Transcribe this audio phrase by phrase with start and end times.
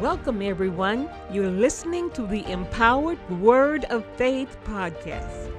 [0.00, 1.10] Welcome, everyone.
[1.30, 5.52] You're listening to the Empowered Word of Faith podcast.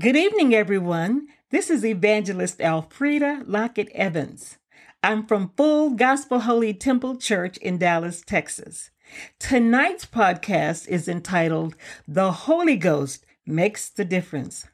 [0.00, 1.28] Good evening, everyone.
[1.50, 4.58] This is Evangelist Alfreda Lockett Evans.
[5.04, 8.90] I'm from Full Gospel Holy Temple Church in Dallas, Texas.
[9.38, 11.76] Tonight's podcast is entitled
[12.08, 14.66] The Holy Ghost Makes the Difference.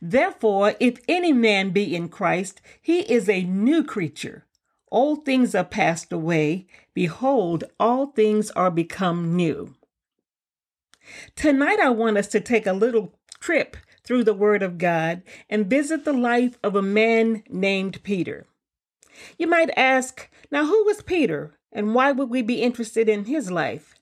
[0.00, 4.44] Therefore, if any man be in Christ, he is a new creature.
[4.90, 6.66] Old things are passed away.
[6.94, 9.74] Behold, all things are become new.
[11.36, 15.68] Tonight, I want us to take a little trip through the Word of God and
[15.68, 18.46] visit the life of a man named Peter.
[19.36, 23.50] You might ask, now who was Peter and why would we be interested in his
[23.50, 23.94] life?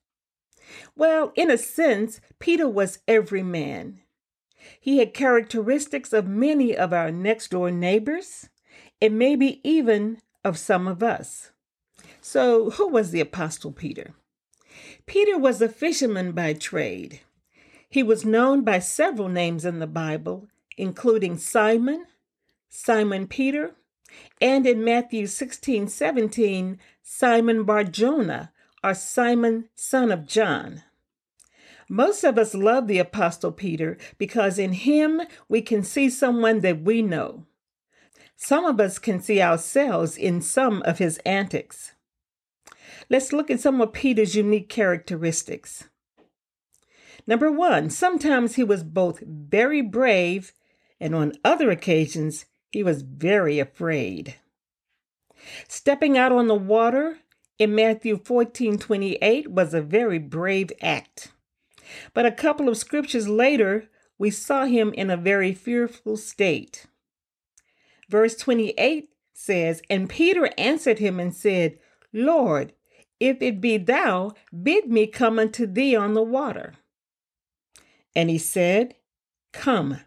[0.95, 4.01] Well, in a sense, Peter was every man.
[4.80, 8.48] He had characteristics of many of our next door neighbors,
[9.01, 11.50] and maybe even of some of us.
[12.20, 14.14] So, who was the Apostle Peter?
[15.06, 17.20] Peter was a fisherman by trade.
[17.89, 22.06] He was known by several names in the Bible, including Simon,
[22.69, 23.75] Simon Peter,
[24.41, 30.83] and in Matthew 16 17, Simon Barjona, or Simon, son of John.
[31.89, 36.83] Most of us love the Apostle Peter because in him we can see someone that
[36.83, 37.47] we know.
[38.37, 41.93] Some of us can see ourselves in some of his antics.
[43.09, 45.84] Let's look at some of Peter's unique characteristics.
[47.27, 50.53] Number one, sometimes he was both very brave
[51.00, 54.37] and on other occasions he was very afraid.
[55.69, 57.19] Stepping out on the water
[57.59, 61.33] in Matthew 14 28 was a very brave act.
[62.15, 66.87] But a couple of scriptures later, we saw him in a very fearful state.
[68.09, 71.78] Verse 28 says, And Peter answered him and said,
[72.12, 72.73] Lord,
[73.20, 76.75] if it be thou, bid me come unto thee on the water.
[78.15, 78.94] And he said,
[79.53, 80.00] Come.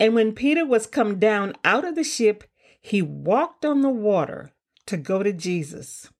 [0.00, 2.44] And when Peter was come down out of the ship,
[2.80, 4.52] he walked on the water
[4.86, 6.10] to go to Jesus.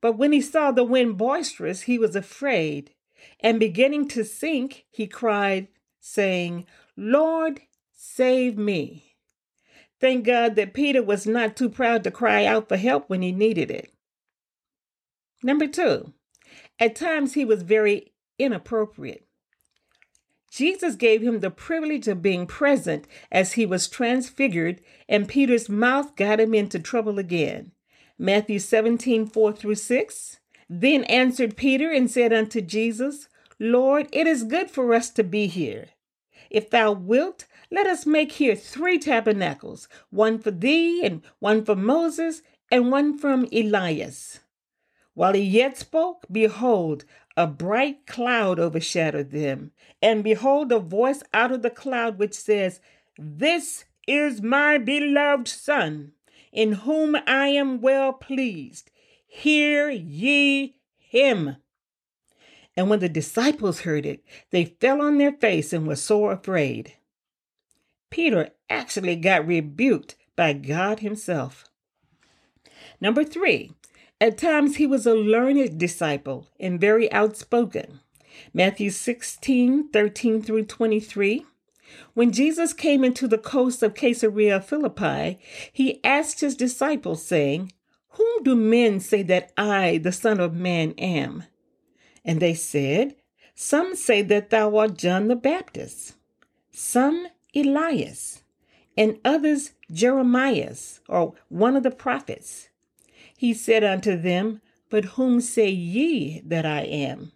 [0.00, 2.92] But when he saw the wind boisterous, he was afraid
[3.40, 5.68] and beginning to sink, he cried,
[6.00, 7.60] saying, Lord,
[7.92, 9.16] save me.
[10.00, 13.32] Thank God that Peter was not too proud to cry out for help when he
[13.32, 13.92] needed it.
[15.42, 16.12] Number two,
[16.78, 19.26] at times he was very inappropriate.
[20.50, 26.16] Jesus gave him the privilege of being present as he was transfigured, and Peter's mouth
[26.16, 27.72] got him into trouble again.
[28.18, 30.37] Matthew 17, 4 through 6.
[30.68, 35.46] Then answered Peter and said unto Jesus, Lord, it is good for us to be
[35.46, 35.88] here.
[36.50, 41.76] If thou wilt, let us make here three tabernacles one for thee, and one for
[41.76, 44.40] Moses, and one from Elias.
[45.14, 47.04] While he yet spoke, behold,
[47.36, 49.72] a bright cloud overshadowed them.
[50.00, 52.80] And behold, a voice out of the cloud which says,
[53.18, 56.12] This is my beloved Son,
[56.52, 58.90] in whom I am well pleased.
[59.28, 61.56] Hear ye him.
[62.76, 66.94] And when the disciples heard it, they fell on their face and were sore afraid.
[68.10, 71.64] Peter actually got rebuked by God Himself.
[73.00, 73.72] Number three,
[74.20, 78.00] at times he was a learned disciple and very outspoken.
[78.54, 81.44] Matthew 16, 13 through 23.
[82.14, 85.38] When Jesus came into the coast of Caesarea Philippi,
[85.72, 87.72] he asked his disciples, saying,
[88.18, 91.44] whom do men say that I, the Son of Man, am?
[92.24, 93.14] And they said,
[93.54, 96.16] Some say that thou art John the Baptist,
[96.72, 98.42] some Elias,
[98.96, 102.68] and others Jeremias, or one of the prophets.
[103.36, 107.30] He said unto them, But whom say ye that I am?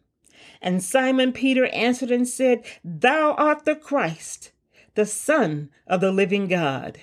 [0.61, 4.51] And Simon Peter answered and said, Thou art the Christ,
[4.95, 6.99] the Son of the living God.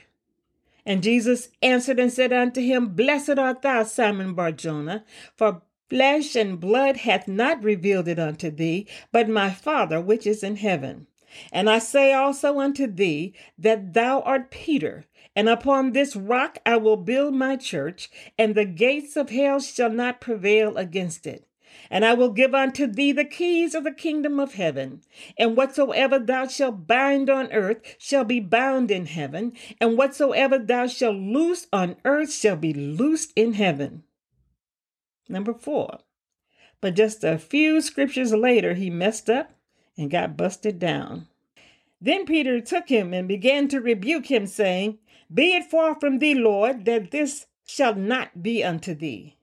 [0.89, 5.05] And Jesus answered and said unto him, Blessed art thou, Simon Barjona,
[5.35, 10.41] for flesh and blood hath not revealed it unto thee, but my Father which is
[10.41, 11.05] in heaven.
[11.51, 15.05] And I say also unto thee that thou art Peter,
[15.35, 19.91] and upon this rock I will build my church, and the gates of hell shall
[19.91, 21.45] not prevail against it.
[21.89, 25.01] And I will give unto thee the keys of the kingdom of heaven.
[25.37, 30.87] And whatsoever thou shalt bind on earth shall be bound in heaven, and whatsoever thou
[30.87, 34.03] shalt loose on earth shall be loosed in heaven.
[35.27, 35.99] Number four.
[36.81, 39.51] But just a few scriptures later, he messed up
[39.97, 41.27] and got busted down.
[42.01, 44.99] Then Peter took him and began to rebuke him, saying,
[45.33, 49.35] Be it far from thee, Lord, that this shall not be unto thee.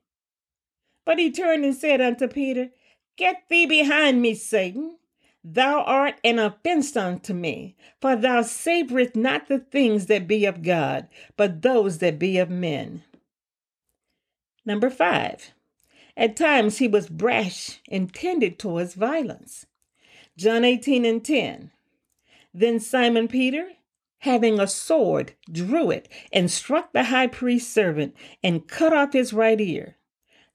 [1.06, 2.68] But he turned and said unto Peter,
[3.16, 4.98] Get thee behind me, Satan.
[5.42, 10.62] Thou art an offense unto me, for thou savorest not the things that be of
[10.62, 13.04] God, but those that be of men.
[14.64, 15.52] Number five,
[16.16, 19.66] at times he was brash and tended towards violence.
[20.36, 21.70] John 18 and 10.
[22.52, 23.68] Then Simon Peter,
[24.18, 29.32] having a sword, drew it and struck the high priest's servant and cut off his
[29.32, 29.95] right ear.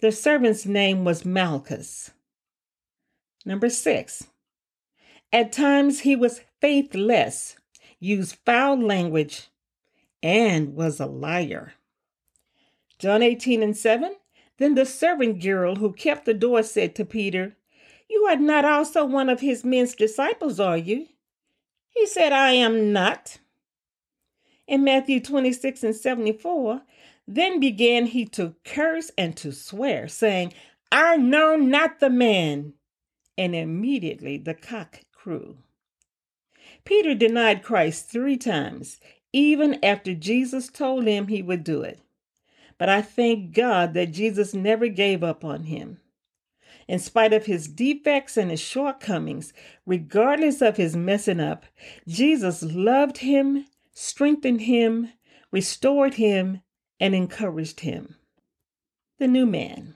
[0.02, 2.10] The servant's name was Malchus.
[3.46, 4.26] Number six,
[5.32, 7.56] at times he was faithless,
[8.00, 9.50] used foul language,
[10.24, 11.74] and was a liar.
[12.98, 14.16] John 18 and 7.
[14.58, 17.56] Then the servant girl who kept the door said to Peter,
[18.10, 21.08] You are not also one of his men's disciples, are you?
[21.90, 23.38] He said, I am not.
[24.68, 26.82] In Matthew 26 and 74,
[27.36, 30.54] then began he to curse and to swear, saying,
[30.92, 32.74] I know not the man.
[33.38, 35.58] And immediately the cock crew.
[36.84, 39.00] Peter denied Christ three times,
[39.34, 42.00] even after Jesus told him he would do it.
[42.78, 46.00] But I thank God that Jesus never gave up on him.
[46.88, 49.54] In spite of his defects and his shortcomings,
[49.86, 51.66] regardless of his messing up,
[52.08, 55.10] Jesus loved him, strengthened him,
[55.52, 56.62] restored him,
[57.02, 58.16] and encouraged him.
[59.18, 59.96] The new man.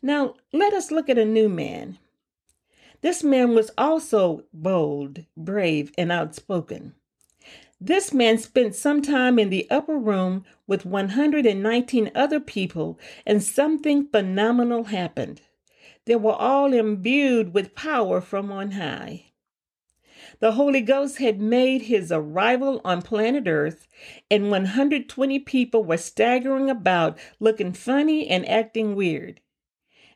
[0.00, 1.98] Now, let us look at a new man.
[3.02, 6.94] This man was also bold, brave, and outspoken.
[7.80, 14.06] This man spent some time in the upper room with 119 other people, and something
[14.06, 15.40] phenomenal happened.
[16.04, 19.31] They were all imbued with power from on high.
[20.40, 23.86] The Holy Ghost had made his arrival on planet Earth,
[24.30, 29.40] and 120 people were staggering about, looking funny and acting weird.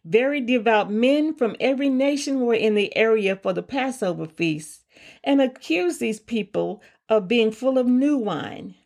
[0.04, 4.84] Very devout men from every nation were in the area for the Passover feast
[5.24, 8.76] and accused these people of being full of new wine.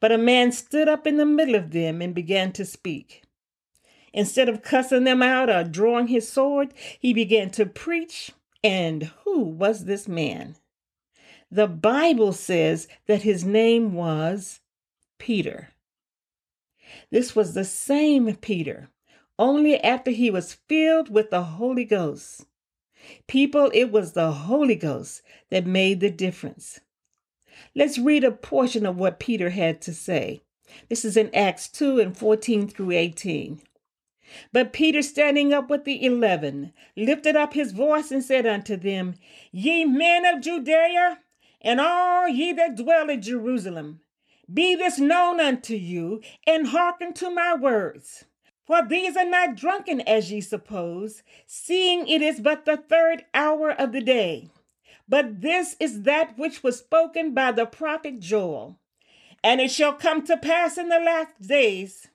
[0.00, 3.24] But a man stood up in the middle of them and began to speak.
[4.12, 8.32] Instead of cussing them out or drawing his sword, he began to preach.
[8.62, 10.56] And who was this man?
[11.50, 14.60] The Bible says that his name was
[15.18, 15.70] Peter.
[17.10, 18.88] This was the same Peter
[19.38, 22.44] only after he was filled with the Holy Ghost.
[23.26, 26.80] People, it was the Holy Ghost that made the difference.
[27.74, 30.42] Let's read a portion of what Peter had to say.
[30.88, 33.62] This is in Acts 2 and 14 through 18.
[34.52, 39.14] But Peter, standing up with the eleven, lifted up his voice and said unto them,
[39.52, 41.18] Ye men of Judea,
[41.60, 44.00] and all ye that dwell in Jerusalem,
[44.52, 48.24] be this known unto you, and hearken to my words.
[48.66, 53.70] For these are not drunken as ye suppose, seeing it is but the third hour
[53.70, 54.48] of the day.
[55.08, 58.78] But this is that which was spoken by the prophet Joel.
[59.42, 62.08] And it shall come to pass in the last days,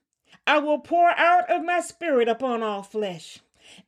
[0.47, 3.39] I will pour out of my spirit upon all flesh.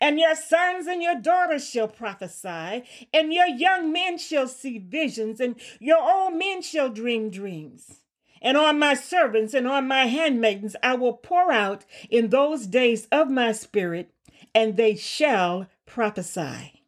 [0.02, 2.84] And your sons and your daughters shall prophesy,
[3.14, 8.02] and your young men shall see visions, and your old men shall dream dreams.
[8.42, 13.08] And on my servants and on my handmaidens I will pour out in those days
[13.12, 14.12] of my spirit,
[14.54, 16.82] and they shall prophesy.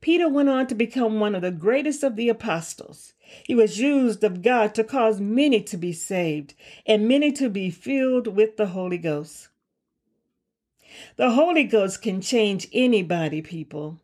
[0.00, 3.12] Peter went on to become one of the greatest of the apostles.
[3.44, 6.54] He was used of God to cause many to be saved
[6.86, 9.48] and many to be filled with the Holy Ghost.
[11.16, 13.98] The Holy Ghost can change anybody, people.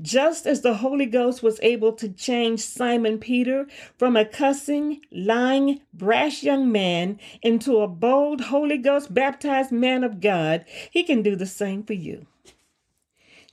[0.00, 3.66] Just as the Holy Ghost was able to change Simon Peter
[3.98, 10.20] from a cussing, lying, brash young man into a bold, Holy Ghost baptized man of
[10.20, 12.26] God, he can do the same for you.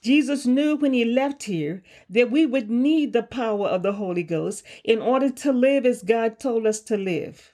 [0.01, 4.23] Jesus knew when he left here that we would need the power of the Holy
[4.23, 7.53] Ghost in order to live as God told us to live.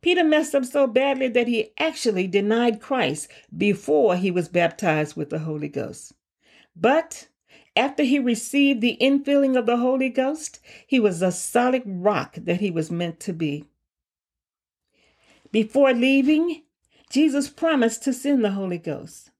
[0.00, 5.30] Peter messed up so badly that he actually denied Christ before he was baptized with
[5.30, 6.12] the Holy Ghost.
[6.74, 7.28] But
[7.74, 12.60] after he received the infilling of the Holy Ghost, he was a solid rock that
[12.60, 13.64] he was meant to be.
[15.52, 16.62] Before leaving,
[17.10, 19.30] Jesus promised to send the Holy Ghost.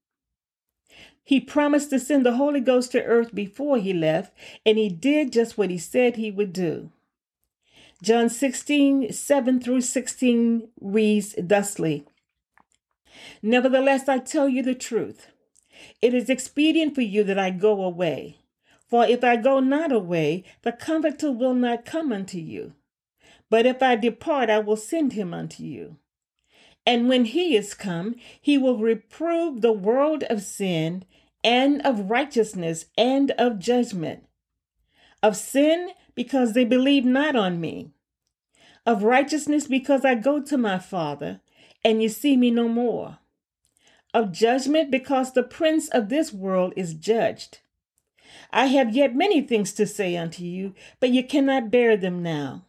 [1.26, 4.33] He promised to send the Holy Ghost to earth before he left,
[4.64, 6.92] and he did just what he said he would do.
[8.00, 12.04] John 16, 7 through 16 reads thusly
[13.42, 15.26] Nevertheless, I tell you the truth.
[16.00, 18.37] It is expedient for you that I go away.
[18.88, 22.75] For if I go not away, the Comforter will not come unto you.
[23.50, 25.97] But if I depart, I will send him unto you.
[26.87, 31.04] And when he is come, he will reprove the world of sin
[31.46, 34.24] and of righteousness and of judgment.
[35.22, 37.92] Of sin, because they believe not on me.
[38.84, 41.40] Of righteousness, because I go to my Father,
[41.84, 43.18] and you see me no more.
[44.12, 47.60] Of judgment, because the prince of this world is judged.
[48.50, 52.64] I have yet many things to say unto you, but you cannot bear them now.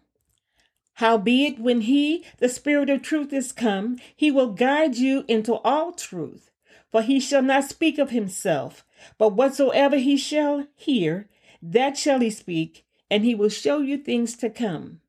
[0.95, 5.93] Howbeit, when he, the Spirit of truth, is come, he will guide you into all
[5.93, 6.51] truth.
[6.91, 8.85] For he shall not speak of himself,
[9.17, 11.29] but whatsoever he shall hear,
[11.61, 15.01] that shall he speak, and he will show you things to come.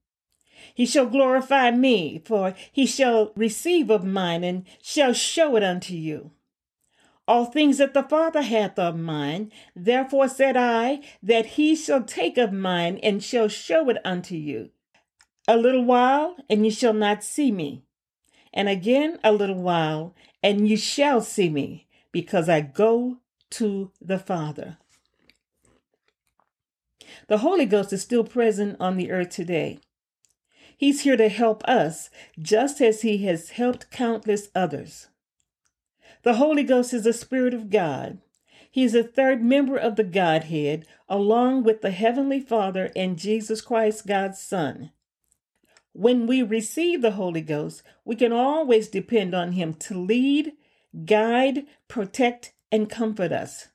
[0.75, 5.94] He shall glorify me, for he shall receive of mine, and shall show it unto
[5.94, 6.32] you.
[7.26, 12.38] All things that the Father hath of mine, therefore said I, that he shall take
[12.38, 14.70] of mine, and shall show it unto you.
[15.47, 17.82] A little while, and you shall not see me.
[18.52, 23.18] And again a little while, and you shall see me, because I go
[23.50, 24.78] to the Father.
[27.28, 29.78] The Holy Ghost is still present on the earth today.
[30.76, 32.09] He's here to help us,
[32.40, 35.09] just as He has helped countless others.
[36.23, 38.18] The Holy Ghost is the Spirit of God.
[38.71, 43.61] He is a third member of the Godhead, along with the Heavenly Father and Jesus
[43.61, 44.92] Christ, God's Son.
[45.99, 50.52] When we receive the Holy Ghost, we can always depend on Him to lead,
[51.05, 53.67] guide, protect, and comfort us.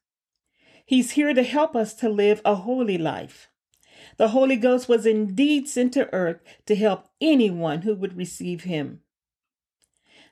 [0.86, 3.50] He's here to help us to live a holy life.
[4.16, 9.02] The Holy Ghost was indeed sent to earth to help anyone who would receive Him.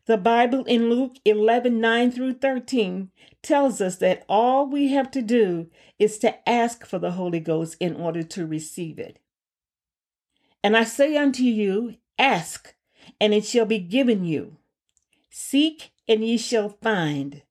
[0.06, 5.22] The Bible in Luke 11 9 through 13 tells us that all we have to
[5.22, 5.70] do
[6.00, 9.20] is to ask for the Holy Ghost in order to receive it.
[10.64, 12.76] And I say unto you, Ask,
[13.20, 14.58] and it shall be given you.
[15.30, 17.42] Seek, and ye shall find.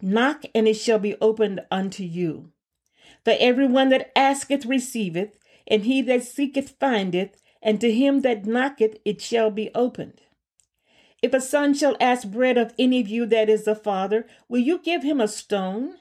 [0.00, 2.52] Knock, and it shall be opened unto you.
[3.24, 8.46] For every one that asketh receiveth, and he that seeketh findeth, and to him that
[8.46, 10.22] knocketh it shall be opened.
[11.22, 14.60] If a son shall ask bread of any of you that is a father, will
[14.60, 15.96] you give him a stone?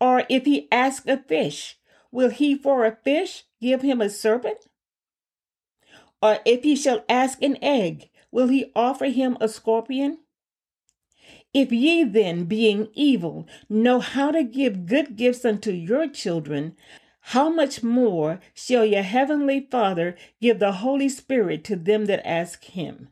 [0.00, 1.76] Or if he ask a fish,
[2.10, 4.68] will he for a fish give him a serpent?
[6.22, 10.18] Or if he shall ask an egg, will he offer him a scorpion?
[11.52, 16.76] If ye then, being evil, know how to give good gifts unto your children,
[17.26, 22.64] how much more shall your heavenly Father give the Holy Spirit to them that ask
[22.64, 23.08] him?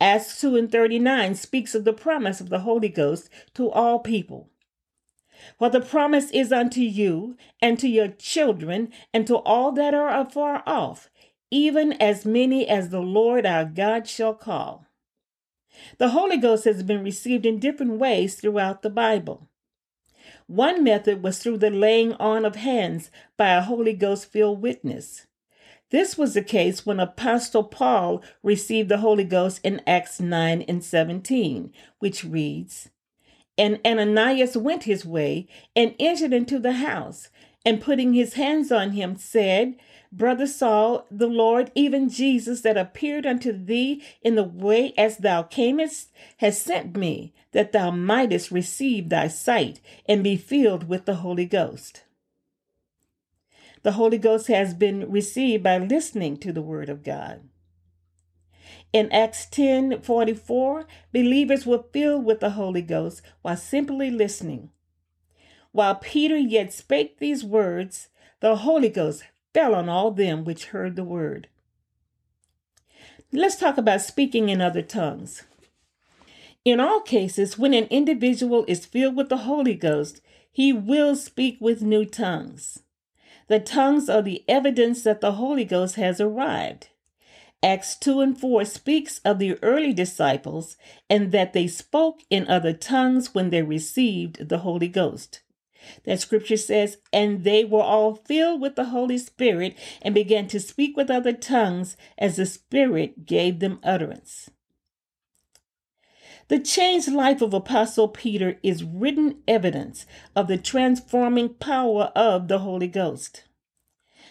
[0.00, 4.48] Acts 2 and 39 speaks of the promise of the Holy Ghost to all people.
[5.58, 10.08] For the promise is unto you, and to your children, and to all that are
[10.08, 11.09] afar off,
[11.50, 14.86] even as many as the Lord our God shall call.
[15.98, 19.48] The Holy Ghost has been received in different ways throughout the Bible.
[20.46, 25.26] One method was through the laying on of hands by a Holy Ghost filled witness.
[25.90, 30.84] This was the case when Apostle Paul received the Holy Ghost in Acts 9 and
[30.84, 32.90] 17, which reads,
[33.58, 37.28] And Ananias went his way and entered into the house,
[37.64, 39.76] and putting his hands on him, said,
[40.12, 45.44] Brother Saul, the Lord, even Jesus that appeared unto thee in the way as thou
[45.44, 51.16] camest, has sent me, that thou mightest receive thy sight and be filled with the
[51.16, 52.02] Holy Ghost.
[53.82, 57.42] The Holy Ghost has been received by listening to the Word of God.
[58.92, 64.70] In Acts 10 44, believers were filled with the Holy Ghost while simply listening.
[65.72, 68.08] While Peter yet spake these words,
[68.40, 69.22] the Holy Ghost
[69.54, 71.48] fell on all them which heard the word.
[73.32, 75.44] Let's talk about speaking in other tongues.
[76.64, 81.56] In all cases, when an individual is filled with the Holy Ghost, he will speak
[81.60, 82.82] with new tongues.
[83.46, 86.88] The tongues are the evidence that the Holy Ghost has arrived.
[87.62, 90.76] Acts 2 and 4 speaks of the early disciples
[91.08, 95.40] and that they spoke in other tongues when they received the Holy Ghost.
[96.04, 100.60] That scripture says, And they were all filled with the Holy Spirit and began to
[100.60, 104.50] speak with other tongues as the Spirit gave them utterance.
[106.48, 112.58] The changed life of Apostle Peter is written evidence of the transforming power of the
[112.58, 113.44] Holy Ghost.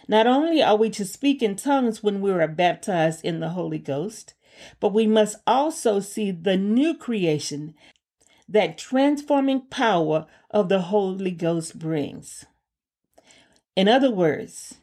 [0.09, 3.77] Not only are we to speak in tongues when we are baptized in the Holy
[3.77, 4.33] Ghost,
[4.79, 7.73] but we must also see the new creation
[8.49, 12.45] that transforming power of the Holy Ghost brings.
[13.75, 14.75] In other words,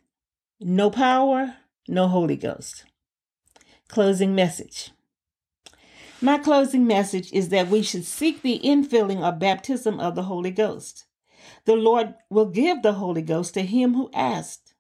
[0.61, 1.57] no power,
[1.89, 2.85] no Holy Ghost.
[3.89, 4.93] Closing message.
[6.21, 10.51] My closing message is that we should seek the infilling or baptism of the Holy
[10.51, 11.05] Ghost.
[11.65, 14.75] The Lord will give the Holy Ghost to him who asked.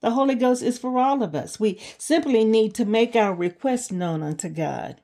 [0.00, 1.60] The Holy Ghost is for all of us.
[1.60, 5.00] We simply need to make our request known unto God.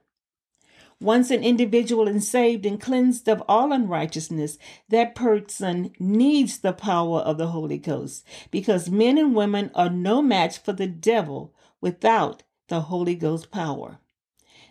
[1.00, 4.58] Once an individual is saved and cleansed of all unrighteousness,
[4.88, 10.22] that person needs the power of the Holy Ghost because men and women are no
[10.22, 13.98] match for the devil without the Holy Ghost power.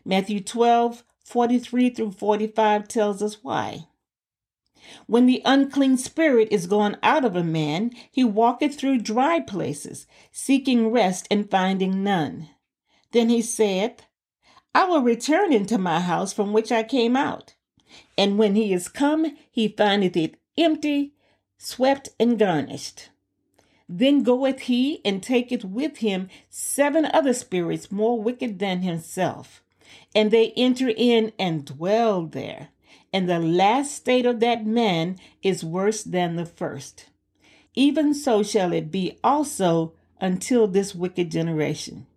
[0.05, 3.87] Matthew 12, 43 through 45 tells us why.
[5.07, 10.07] When the unclean spirit is gone out of a man, he walketh through dry places,
[10.31, 12.49] seeking rest and finding none.
[13.11, 14.01] Then he saith,
[14.75, 17.53] I will return into my house from which I came out.
[18.17, 21.13] And when he is come, he findeth it empty,
[21.57, 23.09] swept, and garnished.
[23.87, 29.63] Then goeth he and taketh with him seven other spirits more wicked than himself,
[30.15, 32.69] and they enter in and dwell there.
[33.11, 37.09] And the last state of that man is worse than the first.
[37.75, 42.07] Even so shall it be also until this wicked generation.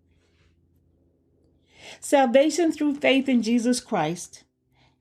[2.01, 4.45] Salvation through faith in Jesus Christ,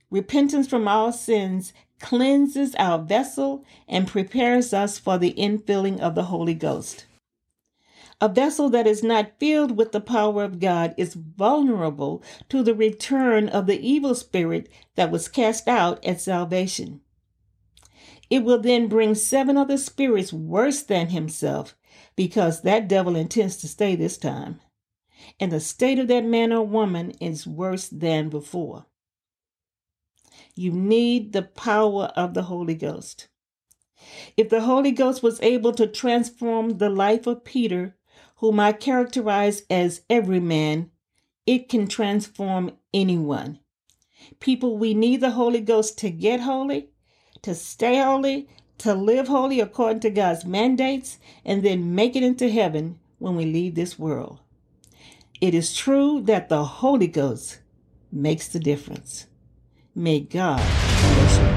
[0.09, 6.25] repentance from all sins, cleanses our vessel and prepares us for the infilling of the
[6.25, 7.05] Holy Ghost.
[8.21, 12.73] A vessel that is not filled with the power of God is vulnerable to the
[12.73, 17.01] return of the evil spirit that was cast out at salvation.
[18.29, 21.75] It will then bring seven other spirits worse than himself
[22.15, 24.59] because that devil intends to stay this time
[25.39, 28.85] and the state of that man or woman is worse than before.
[30.55, 33.27] You need the power of the Holy Ghost.
[34.37, 37.95] If the Holy Ghost was able to transform the life of Peter,
[38.37, 40.91] whom I characterize as every man,
[41.45, 43.59] it can transform anyone.
[44.39, 46.89] People, we need the Holy Ghost to get holy,
[47.41, 48.47] to stay holy,
[48.79, 53.45] to live holy according to God's mandates, and then make it into heaven when we
[53.45, 54.39] leave this world.
[55.41, 57.59] It is true that the Holy Ghost
[58.11, 59.27] makes the difference.
[59.93, 61.54] May God bless you.